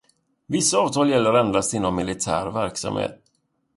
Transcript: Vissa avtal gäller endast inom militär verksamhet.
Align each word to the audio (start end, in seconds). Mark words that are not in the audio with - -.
Vissa 0.51 0.77
avtal 0.79 1.09
gäller 1.09 1.33
endast 1.35 1.73
inom 1.73 1.95
militär 1.95 2.45
verksamhet. 2.51 3.21